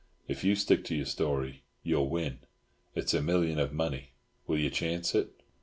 If 0.27 0.43
you 0.43 0.55
stick 0.55 0.83
to 0.85 0.95
your 0.95 1.05
story 1.05 1.61
you 1.83 1.97
will 1.97 2.09
win. 2.09 2.39
It's 2.95 3.13
a 3.13 3.21
million 3.21 3.59
of 3.59 3.71
money. 3.71 4.13
Will 4.47 4.57
you 4.57 4.71
chance 4.71 5.13
it?" 5.13 5.31